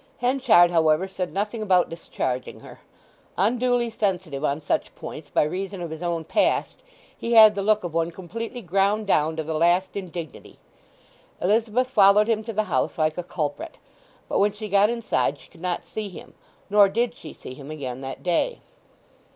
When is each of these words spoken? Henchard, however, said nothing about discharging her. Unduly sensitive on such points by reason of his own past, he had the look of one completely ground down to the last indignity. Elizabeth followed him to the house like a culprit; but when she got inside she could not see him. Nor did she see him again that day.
Henchard, 0.17 0.71
however, 0.71 1.07
said 1.07 1.31
nothing 1.31 1.61
about 1.61 1.87
discharging 1.87 2.61
her. 2.61 2.79
Unduly 3.37 3.91
sensitive 3.91 4.43
on 4.43 4.59
such 4.59 4.95
points 4.95 5.29
by 5.29 5.43
reason 5.43 5.79
of 5.79 5.91
his 5.91 6.01
own 6.01 6.23
past, 6.23 6.77
he 7.15 7.33
had 7.33 7.53
the 7.53 7.61
look 7.61 7.83
of 7.83 7.93
one 7.93 8.09
completely 8.09 8.63
ground 8.63 9.05
down 9.05 9.35
to 9.35 9.43
the 9.43 9.53
last 9.53 9.95
indignity. 9.95 10.57
Elizabeth 11.39 11.91
followed 11.91 12.27
him 12.27 12.43
to 12.43 12.51
the 12.51 12.63
house 12.63 12.97
like 12.97 13.15
a 13.19 13.23
culprit; 13.23 13.77
but 14.27 14.39
when 14.39 14.53
she 14.53 14.69
got 14.69 14.89
inside 14.89 15.37
she 15.37 15.49
could 15.49 15.61
not 15.61 15.85
see 15.85 16.09
him. 16.09 16.33
Nor 16.67 16.89
did 16.89 17.13
she 17.13 17.31
see 17.31 17.53
him 17.53 17.69
again 17.69 18.01
that 18.01 18.23
day. 18.23 18.61